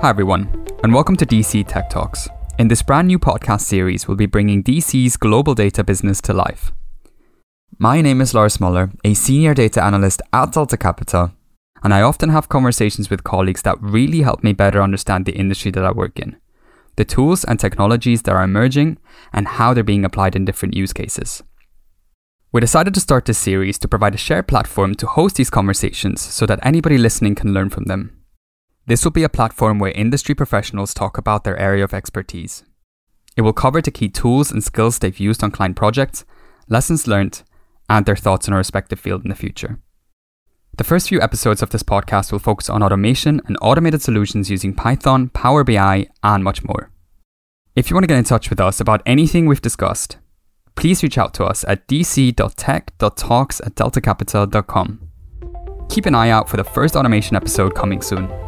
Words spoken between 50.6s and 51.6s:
please reach out to